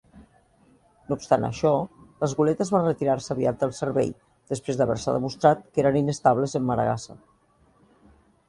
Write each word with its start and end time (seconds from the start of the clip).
No 1.09 1.15
obstant 1.17 1.43
això, 1.49 1.73
les 2.23 2.33
goletes 2.39 2.71
van 2.77 2.87
retirar-se 2.87 3.31
aviat 3.35 3.59
del 3.65 3.75
servei 3.81 4.09
després 4.55 4.81
d'haver-se 4.81 5.15
demostrat 5.19 5.63
que 5.69 5.85
eren 5.85 6.03
inestables 6.03 6.61
en 6.63 6.67
maregassa. 6.71 7.21